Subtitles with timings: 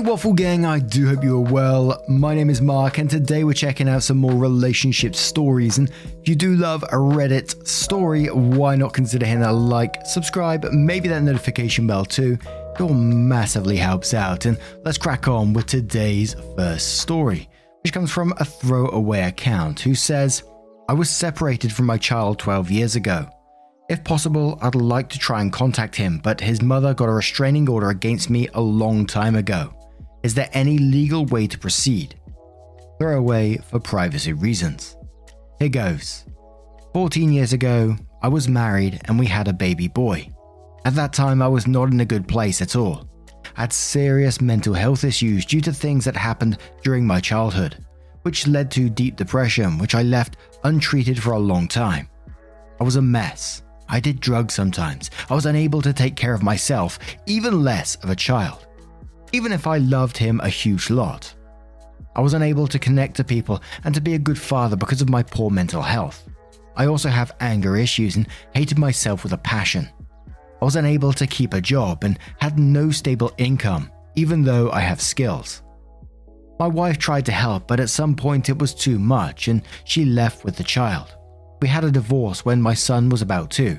[0.00, 2.02] Hey, Waffle Gang, I do hope you are well.
[2.08, 5.76] My name is Mark, and today we're checking out some more relationship stories.
[5.76, 10.64] And if you do love a Reddit story, why not consider hitting that like, subscribe,
[10.72, 12.38] maybe that notification bell too?
[12.74, 14.46] It all massively helps out.
[14.46, 17.50] And let's crack on with today's first story,
[17.84, 20.44] which comes from a throwaway account who says,
[20.88, 23.28] I was separated from my child 12 years ago.
[23.90, 27.68] If possible, I'd like to try and contact him, but his mother got a restraining
[27.68, 29.74] order against me a long time ago.
[30.22, 32.20] Is there any legal way to proceed?
[32.98, 34.96] Throwaway for privacy reasons.
[35.58, 36.26] Here goes.
[36.92, 40.28] 14 years ago, I was married and we had a baby boy.
[40.84, 43.08] At that time, I was not in a good place at all.
[43.56, 47.84] I had serious mental health issues due to things that happened during my childhood,
[48.22, 52.08] which led to deep depression, which I left untreated for a long time.
[52.80, 53.62] I was a mess.
[53.88, 55.10] I did drugs sometimes.
[55.28, 58.66] I was unable to take care of myself, even less of a child.
[59.32, 61.34] Even if I loved him a huge lot.
[62.16, 65.08] I was unable to connect to people and to be a good father because of
[65.08, 66.28] my poor mental health.
[66.76, 69.88] I also have anger issues and hated myself with a passion.
[70.60, 74.80] I was unable to keep a job and had no stable income, even though I
[74.80, 75.62] have skills.
[76.58, 80.04] My wife tried to help, but at some point it was too much and she
[80.04, 81.14] left with the child.
[81.62, 83.78] We had a divorce when my son was about two,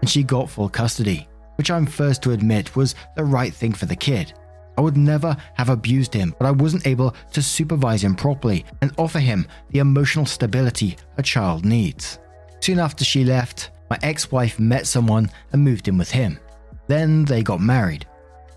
[0.00, 3.86] and she got full custody, which I'm first to admit was the right thing for
[3.86, 4.34] the kid.
[4.80, 8.94] I would never have abused him, but I wasn't able to supervise him properly and
[8.96, 12.18] offer him the emotional stability a child needs.
[12.60, 16.38] Soon after she left, my ex wife met someone and moved in with him.
[16.86, 18.06] Then they got married.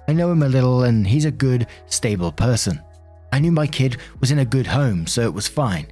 [0.07, 2.81] I know him a little, and he's a good, stable person.
[3.34, 5.88] I knew my kid was in a good home, so it was fine.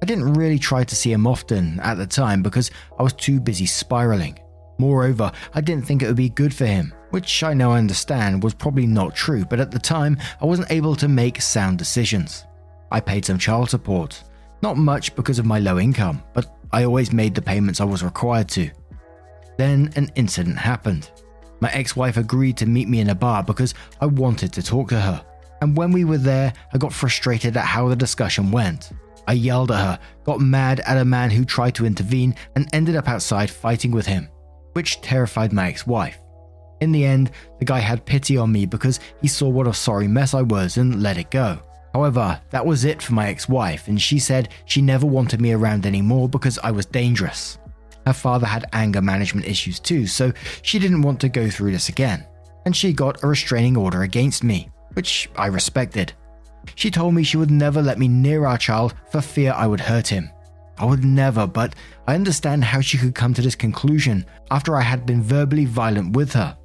[0.00, 3.40] I didn't really try to see him often at the time because I was too
[3.40, 4.38] busy spiraling.
[4.78, 8.54] Moreover, I didn't think it would be good for him, which I now understand was
[8.54, 12.44] probably not true, but at the time I wasn't able to make sound decisions.
[12.90, 14.24] I paid some child support,
[14.62, 18.02] not much because of my low income, but I always made the payments I was
[18.02, 18.68] required to.
[19.58, 21.08] Then an incident happened.
[21.60, 24.88] My ex wife agreed to meet me in a bar because I wanted to talk
[24.88, 25.24] to her.
[25.62, 28.90] And when we were there, I got frustrated at how the discussion went.
[29.28, 32.96] I yelled at her, got mad at a man who tried to intervene, and ended
[32.96, 34.28] up outside fighting with him,
[34.72, 36.18] which terrified my ex wife.
[36.80, 40.08] In the end, the guy had pity on me because he saw what a sorry
[40.08, 41.60] mess I was and let it go.
[41.94, 45.52] However, that was it for my ex wife, and she said she never wanted me
[45.52, 47.58] around anymore because I was dangerous.
[48.04, 51.88] Her father had anger management issues too, so she didn't want to go through this
[51.88, 52.26] again.
[52.66, 56.12] And she got a restraining order against me, which I respected.
[56.74, 59.80] She told me she would never let me near our child for fear I would
[59.80, 60.30] hurt him.
[60.76, 61.74] I would never, but
[62.08, 66.16] I understand how she could come to this conclusion after I had been verbally violent
[66.16, 66.56] with her.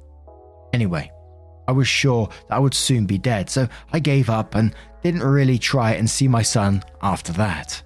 [0.72, 1.10] Anyway,
[1.68, 5.22] I was sure that I would soon be dead, so I gave up and didn't
[5.22, 7.82] really try and see my son after that.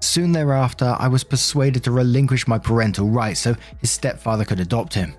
[0.00, 4.94] Soon thereafter, I was persuaded to relinquish my parental rights so his stepfather could adopt
[4.94, 5.14] him.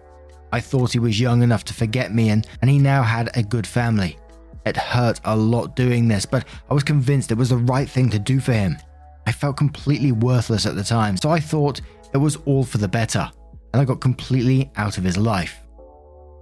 [0.52, 3.44] I thought he was young enough to forget me and, and he now had a
[3.44, 4.18] good family.
[4.66, 8.10] It hurt a lot doing this, but I was convinced it was the right thing
[8.10, 8.78] to do for him.
[9.26, 11.82] I felt completely worthless at the time, so I thought
[12.14, 13.32] it was all for the better,
[13.74, 15.61] and I got completely out of his life.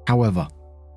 [0.10, 0.48] However,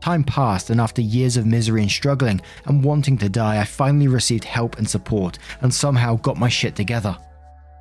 [0.00, 4.09] time passed, and after years of misery and struggling and wanting to die, I finally
[4.09, 7.15] received help and support and somehow got my shit together.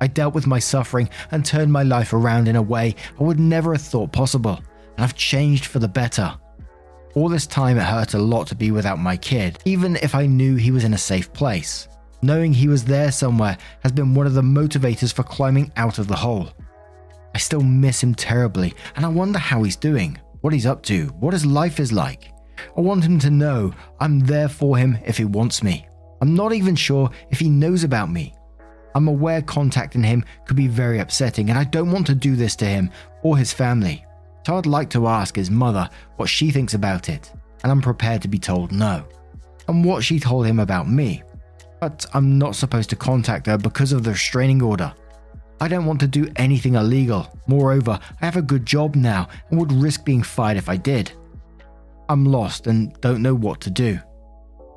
[0.02, 3.40] I dealt with my suffering and turned my life around in a way I would
[3.40, 4.60] never have thought possible,
[4.96, 6.36] and I've changed for the better.
[7.14, 10.26] All this time, it hurt a lot to be without my kid, even if I
[10.26, 11.88] knew he was in a safe place.
[12.20, 16.08] Knowing he was there somewhere has been one of the motivators for climbing out of
[16.08, 16.50] the hole.
[17.34, 21.06] I still miss him terribly, and I wonder how he's doing, what he's up to,
[21.18, 22.32] what his life is like.
[22.76, 25.86] I want him to know I'm there for him if he wants me.
[26.20, 28.34] I'm not even sure if he knows about me.
[28.94, 32.54] I'm aware contacting him could be very upsetting, and I don't want to do this
[32.56, 32.90] to him
[33.22, 34.04] or his family.
[34.46, 38.22] So I'd like to ask his mother what she thinks about it, and I'm prepared
[38.22, 39.04] to be told no.
[39.68, 41.22] And what she told him about me.
[41.80, 44.92] But I'm not supposed to contact her because of the restraining order.
[45.62, 47.38] I don't want to do anything illegal.
[47.46, 51.12] Moreover, I have a good job now and would risk being fired if I did.
[52.08, 54.00] I'm lost and don't know what to do.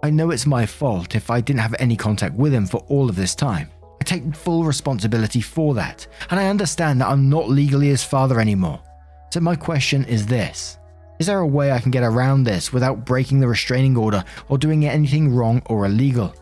[0.03, 3.09] I know it's my fault if I didn't have any contact with him for all
[3.09, 3.67] of this time.
[3.99, 8.39] I take full responsibility for that, and I understand that I'm not legally his father
[8.39, 8.79] anymore.
[9.33, 10.77] So, my question is this
[11.17, 14.59] Is there a way I can get around this without breaking the restraining order or
[14.59, 16.35] doing anything wrong or illegal?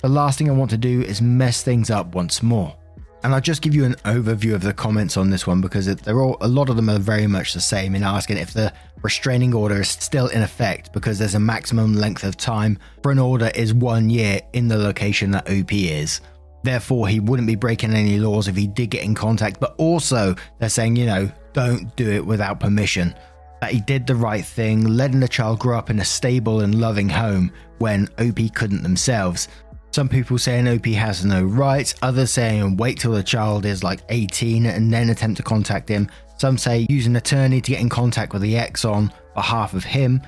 [0.00, 2.74] The last thing I want to do is mess things up once more.
[3.22, 6.20] And I'll just give you an overview of the comments on this one because they're
[6.20, 8.72] all a lot of them are very much the same in asking if the
[9.02, 13.18] restraining order is still in effect because there's a maximum length of time for an
[13.18, 16.22] order is one year in the location that OP is.
[16.62, 19.60] Therefore, he wouldn't be breaking any laws if he did get in contact.
[19.60, 23.14] But also, they're saying, you know, don't do it without permission.
[23.60, 26.74] That he did the right thing, letting the child grow up in a stable and
[26.80, 29.48] loving home when OP couldn't themselves.
[29.92, 33.82] Some people saying OP has no rights, others saying oh, wait till the child is
[33.82, 36.08] like 18 and then attempt to contact him.
[36.36, 39.82] Some say use an attorney to get in contact with the ex on behalf of
[39.82, 40.22] him.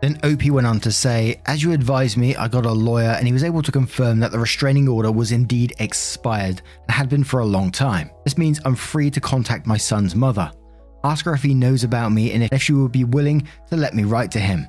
[0.00, 3.26] Then OP went on to say, As you advised me, I got a lawyer and
[3.26, 7.24] he was able to confirm that the restraining order was indeed expired and had been
[7.24, 8.10] for a long time.
[8.24, 10.50] This means I'm free to contact my son's mother.
[11.04, 13.94] Ask her if he knows about me and if she would be willing to let
[13.94, 14.66] me write to him.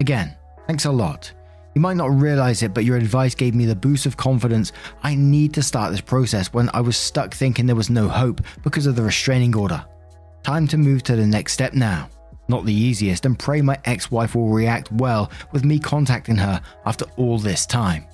[0.00, 0.36] Again,
[0.66, 1.32] thanks a lot.
[1.74, 4.72] You might not realize it, but your advice gave me the boost of confidence
[5.02, 8.40] I need to start this process when I was stuck thinking there was no hope
[8.62, 9.84] because of the restraining order.
[10.42, 12.08] Time to move to the next step now.
[12.48, 16.60] Not the easiest, and pray my ex wife will react well with me contacting her
[16.84, 18.06] after all this time.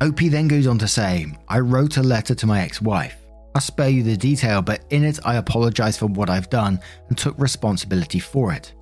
[0.00, 3.16] OP then goes on to say, I wrote a letter to my ex wife.
[3.54, 7.16] I'll spare you the detail, but in it I apologize for what I've done and
[7.16, 8.74] took responsibility for it.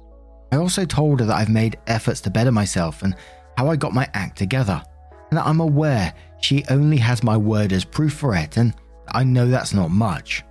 [0.50, 3.14] I also told her that I've made efforts to better myself and
[3.56, 4.82] how I got my act together,
[5.30, 8.74] and that I'm aware she only has my word as proof for it, and
[9.08, 10.42] I know that's not much.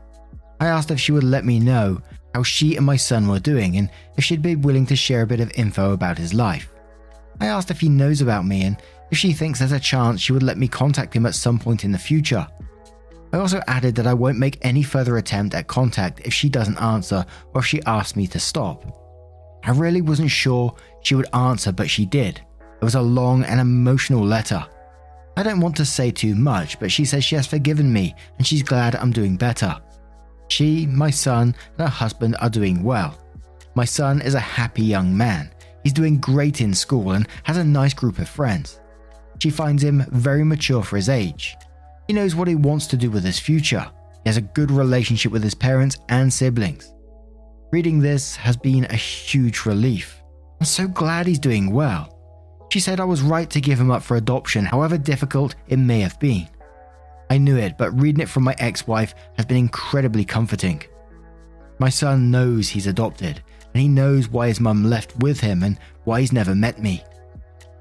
[0.59, 2.01] I asked if she would let me know
[2.33, 5.27] how she and my son were doing and if she'd be willing to share a
[5.27, 6.73] bit of info about his life.
[7.39, 8.77] I asked if he knows about me and
[9.11, 11.83] if she thinks there's a chance she would let me contact him at some point
[11.83, 12.47] in the future.
[13.31, 16.81] I also added that I won't make any further attempt at contact if she doesn't
[16.81, 18.85] answer or if she asks me to stop.
[19.65, 22.41] I really wasn't sure she would answer, but she did.
[22.83, 24.61] It was a long and emotional letter.
[25.37, 28.45] I don't want to say too much, but she says she has forgiven me and
[28.45, 29.79] she's glad I'm doing better.
[30.49, 33.17] She, my son, and her husband are doing well.
[33.73, 35.49] My son is a happy young man.
[35.83, 38.81] He's doing great in school and has a nice group of friends.
[39.39, 41.55] She finds him very mature for his age.
[42.07, 43.89] He knows what he wants to do with his future.
[44.25, 46.93] He has a good relationship with his parents and siblings.
[47.71, 50.21] Reading this has been a huge relief.
[50.59, 52.12] I'm so glad he's doing well.
[52.73, 55.99] She said I was right to give him up for adoption, however difficult it may
[55.99, 56.49] have been.
[57.29, 60.81] I knew it, but reading it from my ex wife has been incredibly comforting.
[61.77, 63.43] My son knows he's adopted,
[63.75, 67.03] and he knows why his mum left with him and why he's never met me.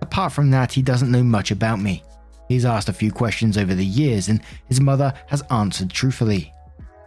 [0.03, 2.05] Apart from that, he doesn't know much about me.
[2.49, 6.53] He's asked a few questions over the years, and his mother has answered truthfully.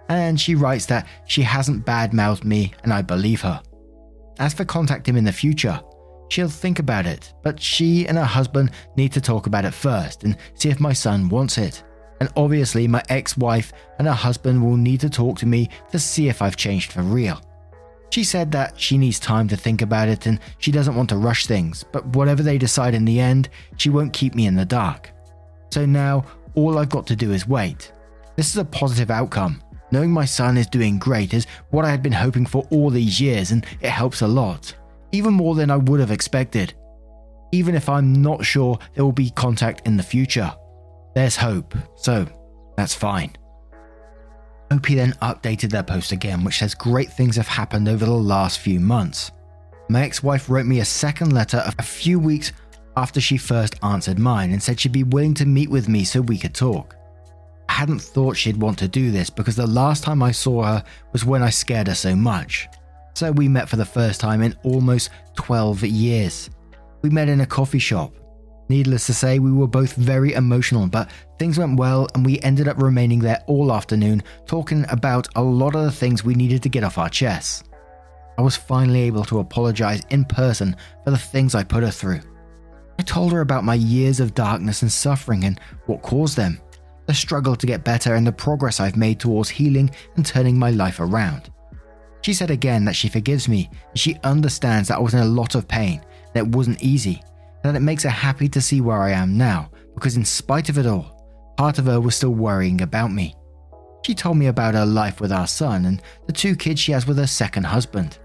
[0.09, 3.61] And she writes that she hasn't badmouthed me, and I believe her.
[4.39, 5.79] As for contact him in the future,
[6.29, 10.23] She'll think about it, but she and her husband need to talk about it first
[10.23, 11.83] and see if my son wants it.
[12.19, 15.99] And obviously, my ex wife and her husband will need to talk to me to
[15.99, 17.41] see if I've changed for real.
[18.09, 21.17] She said that she needs time to think about it and she doesn't want to
[21.17, 24.65] rush things, but whatever they decide in the end, she won't keep me in the
[24.65, 25.11] dark.
[25.71, 27.91] So now, all I've got to do is wait.
[28.37, 29.61] This is a positive outcome.
[29.91, 33.19] Knowing my son is doing great is what I had been hoping for all these
[33.19, 34.73] years, and it helps a lot
[35.11, 36.73] even more than I would have expected.
[37.51, 40.53] Even if I'm not sure there will be contact in the future,
[41.15, 42.27] there's hope, so
[42.75, 43.35] that's fine.
[44.71, 48.59] OP then updated their post again, which says great things have happened over the last
[48.59, 49.31] few months.
[49.89, 52.51] My ex wife wrote me a second letter a few weeks
[52.97, 56.21] after she first answered mine and said she'd be willing to meet with me so
[56.21, 56.95] we could talk.
[57.69, 60.83] I hadn't thought she'd want to do this because the last time I saw her
[61.11, 62.67] was when I scared her so much
[63.15, 66.49] so we met for the first time in almost 12 years.
[67.01, 68.13] We met in a coffee shop.
[68.67, 72.67] Needless to say, we were both very emotional, but things went well and we ended
[72.67, 76.69] up remaining there all afternoon talking about a lot of the things we needed to
[76.69, 77.63] get off our chests.
[78.37, 82.19] I was finally able to apologize in person for the things I put her through.
[82.99, 86.59] I told her about my years of darkness and suffering and what caused them,
[87.05, 90.71] the struggle to get better, and the progress I've made towards healing and turning my
[90.71, 91.51] life around.
[92.25, 95.25] She said again that she forgives me and she understands that I was in a
[95.25, 96.03] lot of pain,
[96.33, 97.21] that it wasn't easy,
[97.63, 100.67] and that it makes her happy to see where I am now because, in spite
[100.67, 101.23] of it all,
[101.55, 103.35] part of her was still worrying about me.
[104.03, 107.05] She told me about her life with our son and the two kids she has
[107.05, 108.17] with her second husband.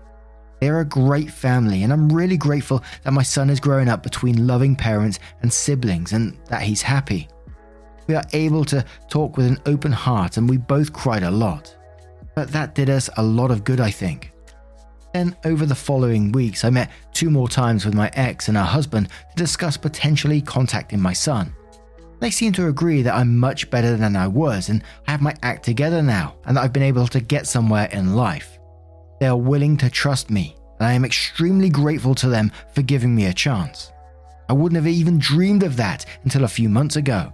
[0.63, 4.47] They're a great family, and I'm really grateful that my son is growing up between
[4.47, 7.29] loving parents and siblings and that he's happy.
[8.07, 11.77] We are able to talk with an open heart, and we both cried a lot.
[12.35, 14.33] But that did us a lot of good, I think.
[15.13, 18.63] Then, over the following weeks, I met two more times with my ex and her
[18.65, 21.53] husband to discuss potentially contacting my son.
[22.21, 25.35] They seem to agree that I'm much better than I was and I have my
[25.43, 28.59] act together now and that I've been able to get somewhere in life.
[29.21, 33.15] They are willing to trust me, and I am extremely grateful to them for giving
[33.15, 33.91] me a chance.
[34.49, 37.33] I wouldn't have even dreamed of that until a few months ago.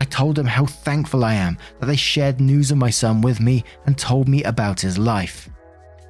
[0.00, 3.40] I told them how thankful I am that they shared news of my son with
[3.40, 5.48] me and told me about his life.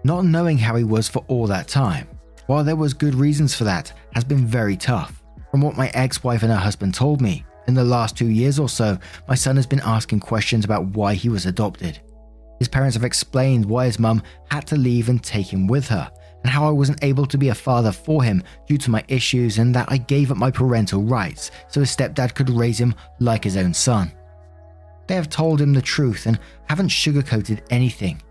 [0.05, 2.09] Not knowing how he was for all that time,
[2.47, 5.23] while there was good reasons for that, has been very tough.
[5.51, 8.69] From what my ex-wife and her husband told me, in the last two years or
[8.69, 12.01] so, my son has been asking questions about why he was adopted.
[12.59, 16.11] His parents have explained why his mum had to leave and take him with her,
[16.43, 19.59] and how I wasn't able to be a father for him due to my issues,
[19.59, 23.45] and that I gave up my parental rights so his stepdad could raise him like
[23.45, 24.13] his own son.
[25.07, 28.23] They have told him the truth and haven't sugarcoated anything.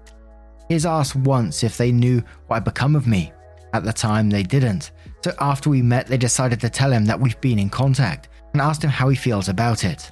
[0.68, 3.34] He has asked once if they knew what had become of me.
[3.74, 4.92] At the time, they didn't,
[5.24, 8.62] so after we met, they decided to tell him that we've been in contact and
[8.62, 10.12] asked him how he feels about it.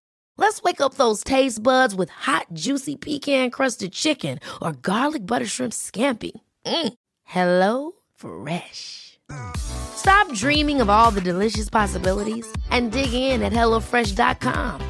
[0.41, 5.45] Let's wake up those taste buds with hot, juicy pecan crusted chicken or garlic butter
[5.45, 6.31] shrimp scampi.
[6.65, 6.93] Mm.
[7.25, 9.19] Hello Fresh.
[9.55, 14.81] Stop dreaming of all the delicious possibilities and dig in at HelloFresh.com.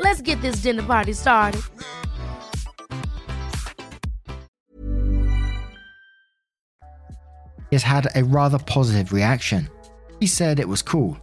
[0.00, 1.62] Let's get this dinner party started.
[7.70, 9.68] He has had a rather positive reaction.
[10.18, 11.16] He said it was cool.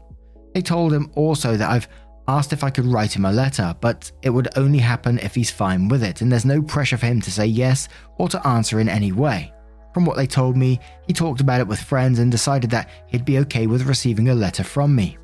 [0.53, 1.89] They told him also that I've
[2.27, 5.51] asked if I could write him a letter, but it would only happen if he's
[5.51, 8.79] fine with it, and there's no pressure for him to say yes or to answer
[8.79, 9.53] in any way.
[9.93, 13.25] From what they told me, he talked about it with friends and decided that he'd
[13.25, 15.17] be okay with receiving a letter from me.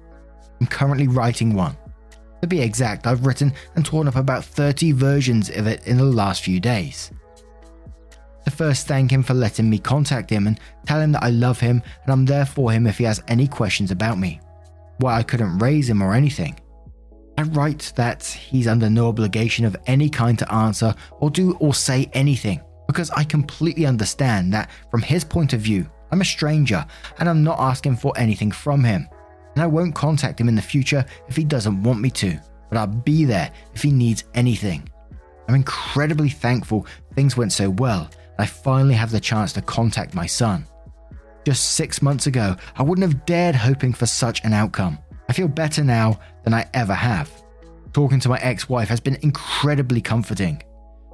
[0.60, 1.78] I'm currently writing one.
[2.42, 6.04] To be exact, I've written and torn up about 30 versions of it in the
[6.04, 7.12] last few days.
[8.46, 11.60] To first thank him for letting me contact him and tell him that I love
[11.60, 14.42] him and I'm there for him if he has any questions about me.
[14.98, 16.60] Why I couldn't raise him or anything.
[17.38, 21.74] I write that he's under no obligation of any kind to answer or do or
[21.74, 26.86] say anything because I completely understand that from his point of view, I'm a stranger
[27.20, 29.10] and I'm not asking for anything from him.
[29.56, 32.78] And I won't contact him in the future if he doesn't want me to, but
[32.78, 34.88] I'll be there if he needs anything.
[35.48, 36.86] I'm incredibly thankful
[37.16, 40.68] things went so well and I finally have the chance to contact my son.
[41.46, 44.98] Just six months ago, I wouldn't have dared hoping for such an outcome.
[45.28, 47.32] I feel better now than I ever have.
[47.94, 50.62] Talking to my ex wife has been incredibly comforting.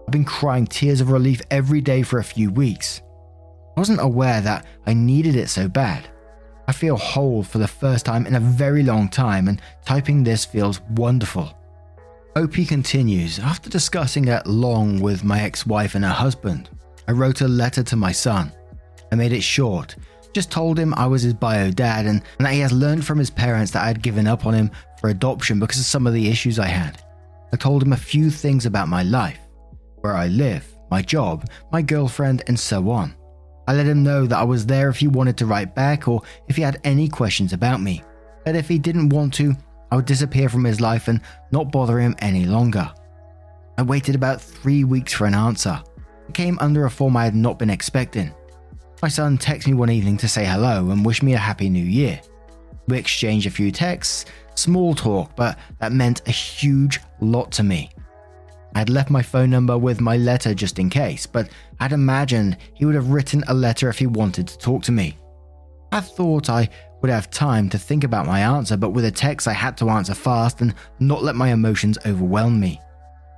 [0.07, 3.01] I've been crying tears of relief every day for a few weeks.
[3.75, 6.09] I wasn't aware that I needed it so bad.
[6.67, 10.45] I feel whole for the first time in a very long time, and typing this
[10.45, 11.55] feels wonderful.
[12.35, 16.69] OP continues After discussing at long with my ex wife and her husband,
[17.07, 18.51] I wrote a letter to my son.
[19.11, 19.95] I made it short,
[20.33, 23.17] just told him I was his bio dad and, and that he has learned from
[23.17, 26.13] his parents that I had given up on him for adoption because of some of
[26.13, 27.03] the issues I had.
[27.51, 29.39] I told him a few things about my life,
[30.01, 33.15] where I live, my job, my girlfriend, and so on.
[33.67, 36.21] I let him know that I was there if he wanted to write back or
[36.47, 38.03] if he had any questions about me.
[38.45, 39.55] But if he didn't want to,
[39.91, 41.21] I would disappear from his life and
[41.51, 42.91] not bother him any longer.
[43.77, 45.81] I waited about three weeks for an answer.
[46.27, 48.33] It came under a form I had not been expecting.
[49.01, 51.83] My son texted me one evening to say hello and wish me a happy new
[51.83, 52.19] year.
[52.89, 54.25] We exchanged a few texts,
[54.55, 57.91] small talk, but that meant a huge lot to me.
[58.75, 62.57] I had left my phone number with my letter just in case, but I'd imagined
[62.73, 65.17] he would have written a letter if he wanted to talk to me.
[65.93, 66.67] I thought I
[67.01, 69.89] would have time to think about my answer, but with a text I had to
[69.89, 72.81] answer fast and not let my emotions overwhelm me.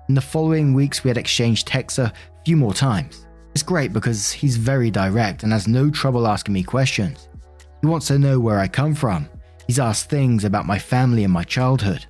[0.10, 2.12] In the following weeks, we had exchanged texts a
[2.46, 3.28] few more times.
[3.54, 7.28] It's great because he's very direct and has no trouble asking me questions.
[7.82, 9.28] He wants to know where I come from.
[9.68, 12.06] He's asked things about my family and my childhood.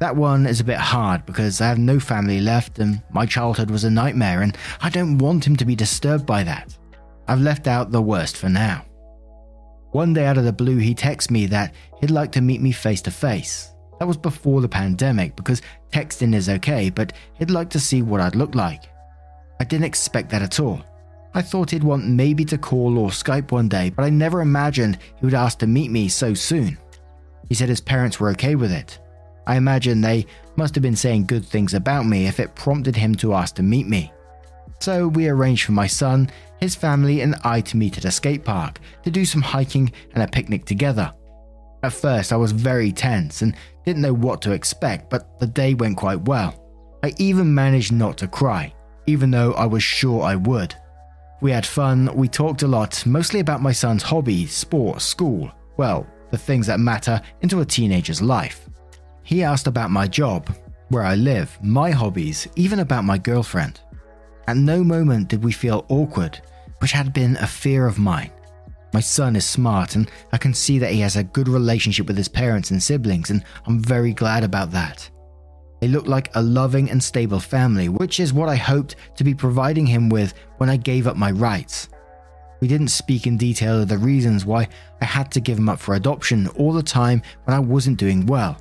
[0.00, 3.70] That one is a bit hard because I have no family left and my childhood
[3.70, 6.76] was a nightmare, and I don't want him to be disturbed by that.
[7.28, 8.84] I've left out the worst for now.
[9.92, 12.72] One day out of the blue, he texts me that he'd like to meet me
[12.72, 13.72] face to face.
[13.98, 15.62] That was before the pandemic because
[15.92, 18.82] texting is okay, but he'd like to see what I'd look like.
[19.60, 20.84] I didn't expect that at all.
[21.34, 24.98] I thought he'd want maybe to call or Skype one day, but I never imagined
[25.16, 26.78] he would ask to meet me so soon.
[27.48, 28.98] He said his parents were okay with it.
[29.46, 33.14] I imagine they must have been saying good things about me if it prompted him
[33.16, 34.12] to ask to meet me.
[34.80, 36.30] So we arranged for my son,
[36.60, 40.22] his family, and I to meet at a skate park to do some hiking and
[40.22, 41.12] a picnic together.
[41.82, 45.74] At first, I was very tense and didn't know what to expect, but the day
[45.74, 46.60] went quite well.
[47.02, 48.72] I even managed not to cry,
[49.06, 50.74] even though I was sure I would.
[51.40, 56.06] We had fun, we talked a lot, mostly about my son's hobby, sport, school, well,
[56.30, 58.68] the things that matter into a teenager's life.
[59.22, 60.48] He asked about my job,
[60.88, 63.80] where I live, my hobbies, even about my girlfriend.
[64.46, 66.40] At no moment did we feel awkward,
[66.80, 68.30] which had been a fear of mine.
[68.92, 72.16] My son is smart, and I can see that he has a good relationship with
[72.16, 75.10] his parents and siblings, and I'm very glad about that.
[75.84, 79.34] They looked like a loving and stable family, which is what I hoped to be
[79.34, 81.90] providing him with when I gave up my rights.
[82.62, 84.66] We didn't speak in detail of the reasons why
[85.02, 88.24] I had to give him up for adoption all the time when I wasn't doing
[88.24, 88.56] well.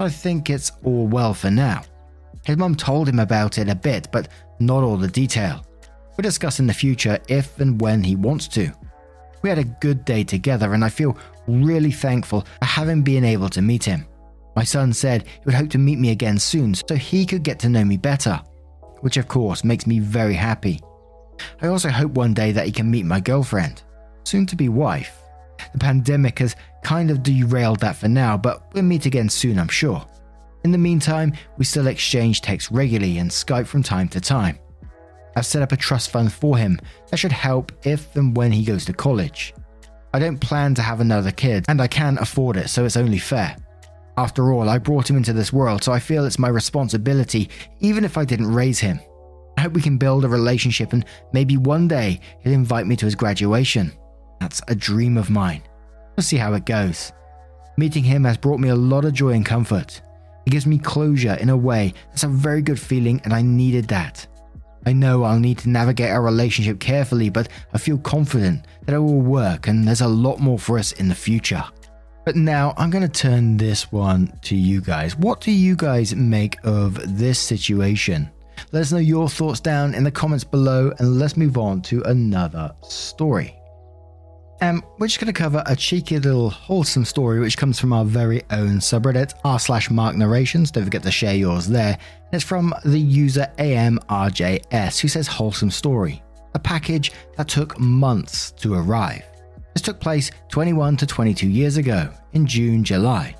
[0.00, 1.82] I think it's all well for now.
[2.44, 4.26] His mum told him about it a bit, but
[4.58, 5.64] not all the detail.
[6.16, 8.72] We'll discuss in the future if and when he wants to.
[9.42, 11.16] We had a good day together, and I feel
[11.46, 14.08] really thankful for having been able to meet him.
[14.56, 17.58] My son said he would hope to meet me again soon so he could get
[17.60, 18.40] to know me better,
[19.00, 20.80] which of course makes me very happy.
[21.60, 23.82] I also hope one day that he can meet my girlfriend,
[24.24, 25.18] soon to be wife.
[25.72, 29.68] The pandemic has kind of derailed that for now, but we'll meet again soon, I'm
[29.68, 30.04] sure.
[30.64, 34.58] In the meantime, we still exchange texts regularly and Skype from time to time.
[35.36, 36.78] I've set up a trust fund for him
[37.10, 39.52] that should help if and when he goes to college.
[40.12, 43.18] I don't plan to have another kid, and I can afford it, so it's only
[43.18, 43.56] fair.
[44.16, 47.50] After all, I brought him into this world, so I feel it's my responsibility,
[47.80, 49.00] even if I didn't raise him.
[49.56, 53.04] I hope we can build a relationship and maybe one day he'll invite me to
[53.04, 53.92] his graduation.
[54.40, 55.62] That's a dream of mine.
[56.16, 57.12] We'll see how it goes.
[57.76, 60.00] Meeting him has brought me a lot of joy and comfort.
[60.46, 63.88] It gives me closure in a way that's a very good feeling, and I needed
[63.88, 64.26] that.
[64.86, 68.98] I know I'll need to navigate our relationship carefully, but I feel confident that it
[68.98, 71.64] will work and there's a lot more for us in the future.
[72.24, 75.16] But now I'm going to turn this one to you guys.
[75.16, 78.30] What do you guys make of this situation?
[78.72, 82.02] Let us know your thoughts down in the comments below and let's move on to
[82.02, 83.54] another story.
[84.62, 88.04] Um, we're just going to cover a cheeky little wholesome story which comes from our
[88.04, 90.70] very own subreddit, r slash mark narrations.
[90.70, 91.98] Don't forget to share yours there.
[92.32, 96.22] It's from the user AMRJS who says wholesome story,
[96.54, 99.24] a package that took months to arrive.
[99.74, 103.36] This took place 21 to 22 years ago, in June, July.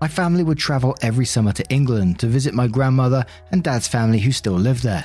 [0.00, 4.18] My family would travel every summer to England to visit my grandmother and dad's family
[4.18, 5.04] who still lived there.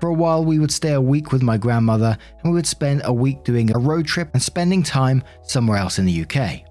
[0.00, 3.02] For a while, we would stay a week with my grandmother and we would spend
[3.04, 6.62] a week doing a road trip and spending time somewhere else in the UK.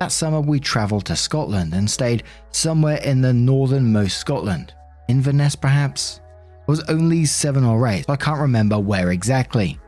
[0.00, 4.74] That summer, we travelled to Scotland and stayed somewhere in the northernmost Scotland.
[5.08, 6.20] Inverness, perhaps?
[6.66, 9.78] It was only seven or eight, so I can't remember where exactly.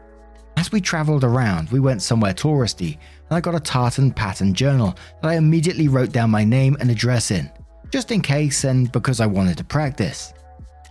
[0.57, 2.95] As we travelled around, we went somewhere touristy,
[3.29, 6.91] and I got a tartan pattern journal that I immediately wrote down my name and
[6.91, 7.51] address in,
[7.91, 10.33] just in case and because I wanted to practice.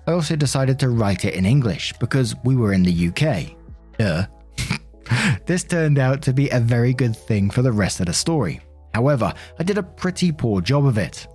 [0.07, 3.55] I also decided to write it in English because we were in the UK.
[3.97, 4.27] Duh.
[5.45, 8.61] this turned out to be a very good thing for the rest of the story.
[8.93, 11.27] However, I did a pretty poor job of it.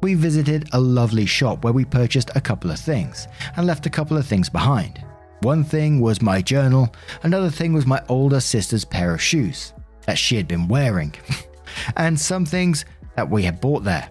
[0.00, 3.90] We visited a lovely shop where we purchased a couple of things and left a
[3.90, 5.04] couple of things behind.
[5.44, 6.90] One thing was my journal,
[7.22, 9.74] another thing was my older sister's pair of shoes
[10.06, 11.14] that she had been wearing,
[11.98, 14.08] and some things that we had bought there.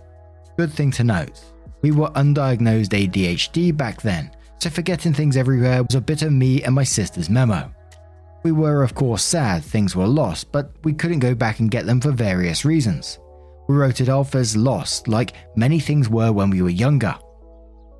[0.58, 1.44] Good thing to note
[1.82, 6.62] we were undiagnosed ADHD back then, so forgetting things everywhere was a bit of me
[6.62, 7.74] and my sister's memo.
[8.44, 11.88] We were, of course, sad things were lost, but we couldn't go back and get
[11.88, 13.18] them for various reasons.
[13.68, 17.16] We wrote it off as lost, like many things were when we were younger.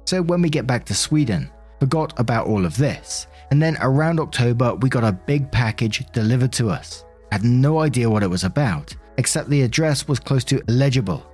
[0.06, 4.20] So when we get back to Sweden, forgot about all of this, and then around
[4.20, 7.06] October we got a big package delivered to us.
[7.32, 11.26] Had no idea what it was about, except the address was close to illegible,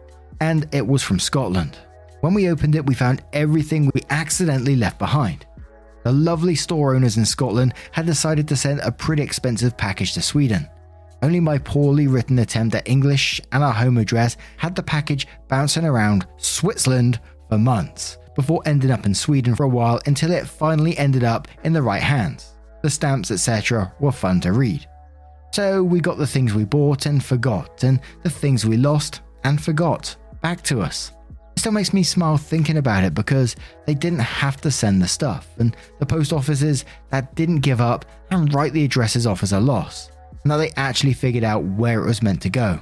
[0.41, 1.78] and it was from Scotland.
[2.21, 5.45] When we opened it, we found everything we accidentally left behind.
[6.04, 10.21] The lovely store owners in Scotland had decided to send a pretty expensive package to
[10.21, 10.67] Sweden.
[11.21, 15.84] Only my poorly written attempt at English and our home address had the package bouncing
[15.84, 20.97] around Switzerland for months, before ending up in Sweden for a while until it finally
[20.97, 22.54] ended up in the right hands.
[22.82, 24.88] The stamps, etc., were fun to read.
[25.52, 29.62] So we got the things we bought and forgot, and the things we lost and
[29.62, 31.12] forgot back to us.
[31.58, 35.08] It still makes me smile thinking about it because they didn't have to send the
[35.10, 39.52] stuff, and the post offices that didn't give up and write the addresses off as
[39.52, 40.12] a loss.
[40.45, 42.80] Now they actually figured out where it was meant to go.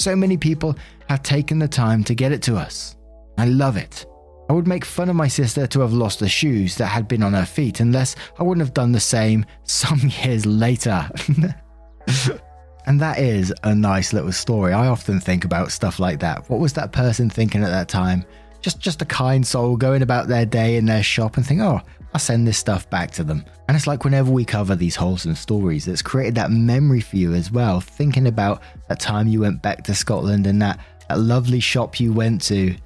[0.00, 0.74] So many people
[1.08, 2.96] have taken the time to get it to us.
[3.38, 4.06] I love it.
[4.48, 7.22] I would make fun of my sister to have lost the shoes that had been
[7.22, 11.08] on her feet unless I wouldn't have done the same some years later.
[12.86, 14.72] and that is a nice little story.
[14.72, 16.48] I often think about stuff like that.
[16.50, 18.24] What was that person thinking at that time?
[18.60, 21.80] Just just a kind soul going about their day in their shop and think, "Oh,
[22.14, 25.34] I'll send this stuff back to them." And it's like whenever we cover these wholesome
[25.34, 29.62] stories, it's created that memory for you as well, thinking about that time you went
[29.62, 30.78] back to Scotland and that,
[31.08, 32.76] that lovely shop you went to.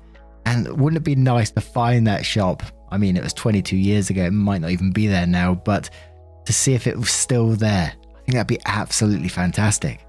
[0.47, 2.63] And wouldn't it be nice to find that shop?
[2.91, 5.91] I mean, it was 22 years ago, it might not even be there now, but
[6.47, 7.93] to see if it was still there
[8.27, 10.05] I think that'd be absolutely fantastic.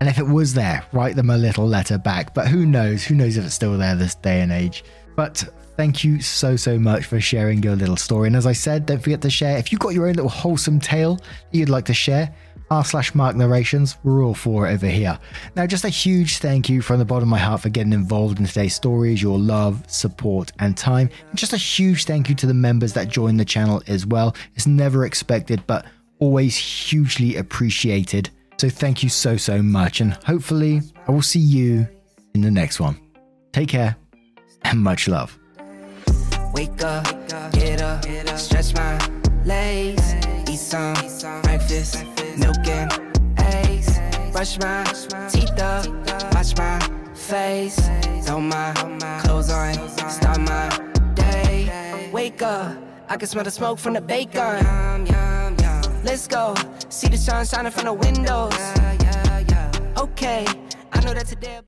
[0.00, 2.32] And if it was there, write them a little letter back.
[2.32, 3.04] But who knows?
[3.04, 4.84] Who knows if it's still there this day and age?
[5.16, 5.44] But
[5.78, 8.26] thank you so, so much for sharing your little story.
[8.26, 9.56] And as I said, don't forget to share.
[9.58, 12.34] If you've got your own little wholesome tale that you'd like to share,
[12.68, 15.16] r slash mark narrations, we're all for it over here.
[15.54, 18.40] Now, just a huge thank you from the bottom of my heart for getting involved
[18.40, 21.10] in today's stories, your love, support, and time.
[21.30, 24.34] And just a huge thank you to the members that joined the channel as well.
[24.56, 25.86] It's never expected, but
[26.18, 28.30] always hugely appreciated.
[28.56, 30.00] So thank you so, so much.
[30.00, 31.86] And hopefully, I will see you
[32.34, 33.00] in the next one.
[33.52, 33.94] Take care
[34.64, 35.37] and much love.
[36.58, 37.04] Wake up,
[37.52, 38.04] get up,
[38.36, 38.98] stretch my
[39.44, 40.14] legs,
[40.50, 40.92] eat some
[41.42, 42.04] breakfast,
[42.36, 42.92] milk and
[43.38, 44.00] eggs,
[44.32, 44.82] brush my
[45.30, 45.86] teeth up,
[46.34, 46.80] wash my
[47.14, 47.78] face,
[48.26, 48.72] throw my
[49.22, 49.72] clothes on,
[50.10, 50.68] start my
[51.14, 52.10] day.
[52.12, 52.76] Wake up,
[53.08, 54.64] I can smell the smoke from the bacon.
[56.02, 56.56] Let's go.
[56.88, 58.58] See the sun shining from the windows.
[59.96, 60.44] Okay,
[60.92, 61.67] I know that today.